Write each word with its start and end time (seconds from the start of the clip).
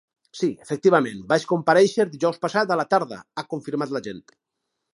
Sí, 0.37 0.47
efectivament, 0.67 1.19
vaig 1.33 1.45
comparèixer 1.51 2.07
dijous 2.15 2.41
passat 2.47 2.73
a 2.73 2.79
la 2.81 2.87
tarda, 2.95 3.21
ha 3.43 3.47
confirmat 3.53 3.95
l’agent. 3.97 4.27